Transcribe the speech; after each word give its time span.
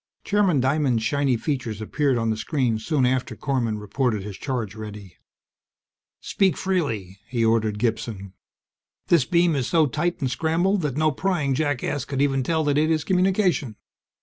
Chairman 0.23 0.59
Diamond's 0.59 1.03
shiny 1.03 1.37
features 1.37 1.79
appeared 1.79 2.17
on 2.17 2.31
the 2.31 2.35
screen 2.35 2.79
soon 2.79 3.05
after 3.05 3.35
Korman 3.35 3.79
reported 3.79 4.23
his 4.23 4.35
charge 4.35 4.73
ready. 4.73 5.17
"Speak 6.21 6.57
freely," 6.57 7.19
he 7.27 7.45
ordered 7.45 7.77
Gibson. 7.77 8.33
"This 9.09 9.25
beam 9.25 9.55
is 9.55 9.67
so 9.67 9.85
tight 9.85 10.19
and 10.19 10.31
scrambled 10.31 10.81
that 10.81 10.97
no 10.97 11.11
prying 11.11 11.53
jackass 11.53 12.03
could 12.05 12.19
even 12.19 12.41
tell 12.41 12.63
that 12.63 12.79
it 12.79 12.89
is 12.89 13.03
communication. 13.03 13.75